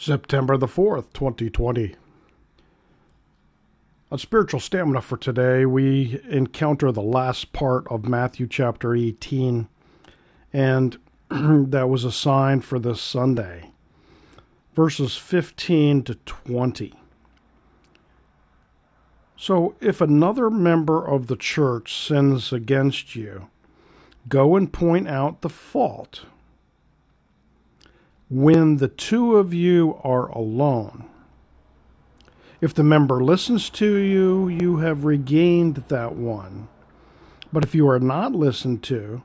[0.00, 1.94] September the 4th, 2020.
[4.10, 9.68] On spiritual stamina for today, we encounter the last part of Matthew chapter 18,
[10.54, 10.96] and
[11.28, 13.72] that was assigned for this Sunday,
[14.74, 16.94] verses 15 to 20.
[19.36, 23.48] So, if another member of the church sins against you,
[24.30, 26.24] go and point out the fault
[28.30, 31.04] when the two of you are alone.
[32.60, 36.68] If the member listens to you, you have regained that one.
[37.52, 39.24] But if you are not listened to,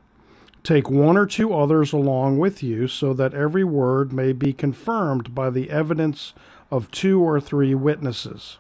[0.63, 5.35] take one or two others along with you, so that every word may be confirmed
[5.35, 6.33] by the evidence
[6.71, 8.57] of two or three witnesses.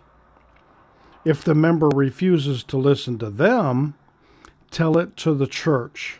[1.23, 3.95] If the member refuses to listen to them,
[4.69, 6.19] tell it to the church.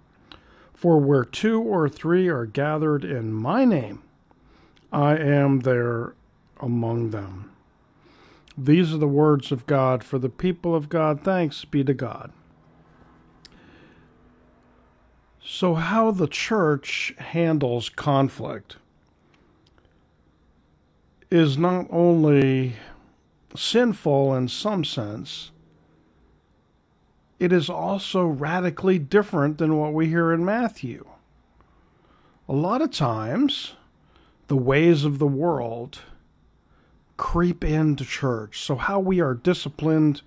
[0.81, 4.01] For where two or three are gathered in my name,
[4.91, 6.15] I am there
[6.59, 7.51] among them.
[8.57, 11.23] These are the words of God for the people of God.
[11.23, 12.31] Thanks be to God.
[15.43, 18.77] So, how the church handles conflict
[21.29, 22.77] is not only
[23.55, 25.51] sinful in some sense,
[27.41, 31.07] it is also radically different than what we hear in Matthew.
[32.47, 33.73] A lot of times,
[34.45, 36.01] the ways of the world
[37.17, 38.59] creep into church.
[38.59, 40.21] So, how we are disciplined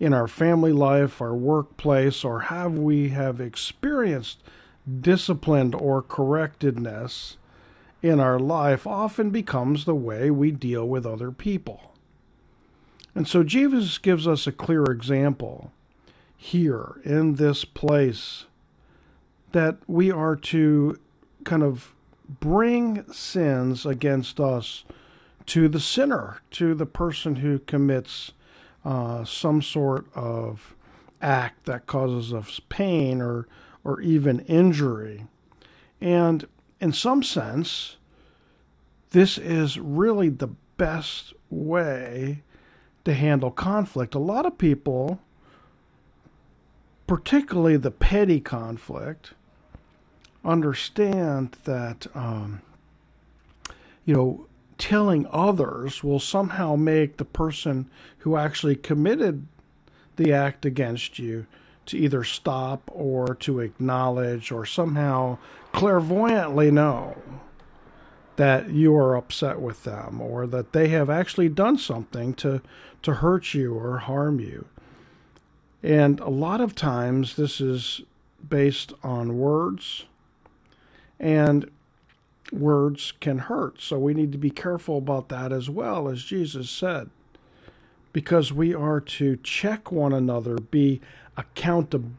[0.00, 4.42] in our family life, our workplace, or how we have experienced
[5.02, 7.36] disciplined or correctedness
[8.00, 11.92] in our life often becomes the way we deal with other people.
[13.14, 15.70] And so Jesus gives us a clear example
[16.36, 18.46] here in this place
[19.52, 20.98] that we are to
[21.44, 21.94] kind of
[22.28, 24.84] bring sins against us
[25.46, 28.32] to the sinner, to the person who commits
[28.84, 30.74] uh, some sort of
[31.22, 33.46] act that causes us pain or
[33.84, 35.26] or even injury.
[36.00, 36.46] And
[36.80, 37.96] in some sense,
[39.10, 42.42] this is really the best way
[43.04, 44.16] to handle conflict.
[44.16, 45.20] A lot of people
[47.06, 49.32] particularly the petty conflict,
[50.44, 52.62] understand that, um,
[54.04, 54.46] you know,
[54.78, 59.46] telling others will somehow make the person who actually committed
[60.16, 61.46] the act against you
[61.86, 65.38] to either stop or to acknowledge or somehow
[65.72, 67.16] clairvoyantly know
[68.36, 72.60] that you are upset with them or that they have actually done something to
[73.02, 74.66] to hurt you or harm you.
[75.86, 78.00] And a lot of times this is
[78.46, 80.04] based on words,
[81.20, 81.70] and
[82.50, 83.80] words can hurt.
[83.80, 87.08] So we need to be careful about that as well, as Jesus said,
[88.12, 91.00] because we are to check one another, be
[91.36, 92.10] accountable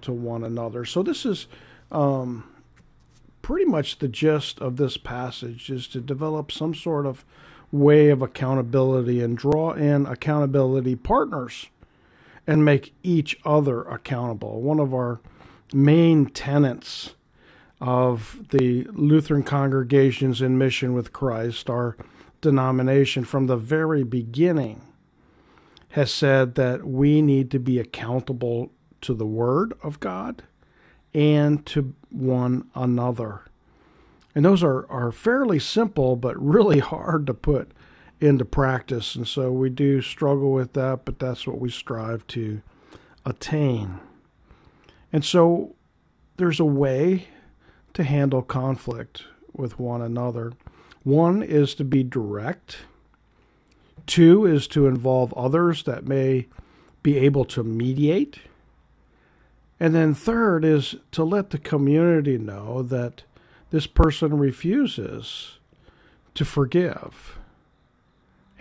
[0.00, 0.86] to one another.
[0.86, 1.48] So this is
[1.90, 2.50] um,
[3.42, 7.22] pretty much the gist of this passage is to develop some sort of
[7.70, 11.66] way of accountability and draw in accountability partners
[12.46, 14.60] and make each other accountable.
[14.60, 15.20] One of our
[15.72, 17.14] main tenets
[17.80, 21.96] of the Lutheran congregations in mission with Christ, our
[22.40, 24.82] denomination from the very beginning,
[25.90, 28.70] has said that we need to be accountable
[29.02, 30.42] to the Word of God
[31.12, 33.42] and to one another.
[34.34, 37.72] And those are, are fairly simple, but really hard to put
[38.22, 39.16] into practice.
[39.16, 42.62] And so we do struggle with that, but that's what we strive to
[43.26, 43.98] attain.
[45.12, 45.74] And so
[46.36, 47.28] there's a way
[47.94, 50.52] to handle conflict with one another.
[51.02, 52.78] One is to be direct.
[54.06, 56.46] Two is to involve others that may
[57.02, 58.38] be able to mediate.
[59.80, 63.24] And then third is to let the community know that
[63.70, 65.58] this person refuses
[66.34, 67.36] to forgive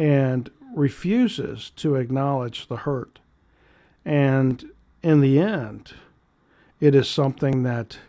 [0.02, 3.20] and refuses to acknowledge the hurt.
[4.04, 4.72] And
[5.04, 5.94] in the end,
[6.80, 8.00] it is something that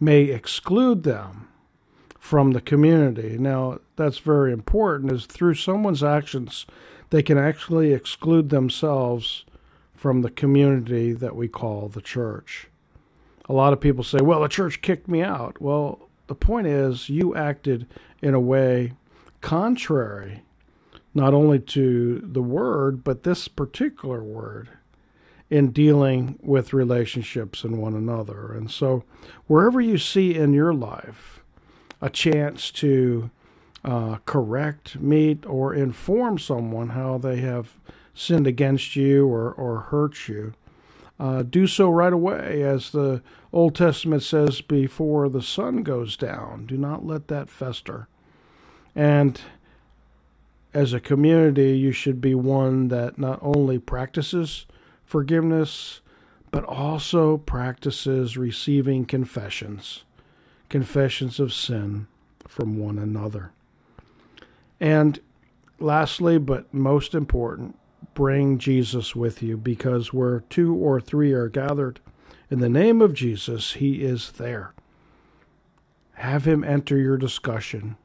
[0.00, 1.48] may exclude them
[2.18, 3.36] from the community.
[3.36, 6.64] Now, that's very important, is through someone's actions,
[7.10, 9.44] they can actually exclude themselves
[9.94, 12.68] from the community that we call the church.
[13.46, 15.60] A lot of people say, well, the church kicked me out.
[15.60, 17.86] Well, the point is, you acted
[18.22, 18.94] in a way
[19.42, 20.44] contrary
[21.14, 24.70] not only to the word, but this particular word
[25.50, 28.52] in dealing with relationships and one another.
[28.52, 29.04] And so,
[29.46, 31.42] wherever you see in your life
[32.00, 33.30] a chance to
[33.84, 37.74] uh, correct, meet, or inform someone how they have
[38.14, 40.54] sinned against you or, or hurt you,
[41.20, 43.22] uh, do so right away, as the
[43.52, 46.66] Old Testament says, before the sun goes down.
[46.66, 48.08] Do not let that fester.
[48.94, 49.40] And
[50.74, 54.66] as a community, you should be one that not only practices
[55.04, 56.00] forgiveness,
[56.50, 60.04] but also practices receiving confessions,
[60.68, 62.06] confessions of sin
[62.46, 63.52] from one another.
[64.80, 65.20] And
[65.78, 67.78] lastly, but most important,
[68.14, 72.00] bring Jesus with you because where two or three are gathered
[72.50, 74.74] in the name of Jesus, he is there.
[76.14, 77.96] Have him enter your discussion.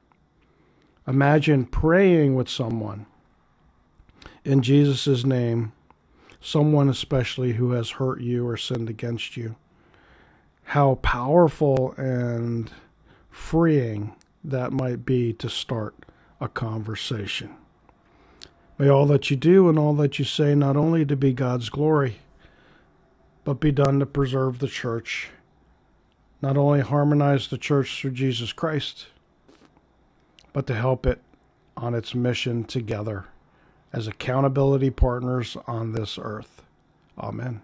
[1.08, 3.06] Imagine praying with someone
[4.44, 5.74] in Jesus' name,
[6.40, 9.56] someone especially who has hurt you or sinned against you.
[10.64, 12.72] How powerful and
[13.30, 15.96] freeing that might be to start
[16.40, 17.56] a conversation.
[18.78, 21.70] May all that you do and all that you say not only to be God's
[21.70, 22.20] glory,
[23.44, 25.30] but be done to preserve the church,
[26.42, 29.08] not only harmonize the church through Jesus Christ,
[30.58, 31.22] but to help it
[31.78, 33.26] on its mission together
[33.94, 36.64] as accountability partners on this earth.
[37.16, 37.62] Amen.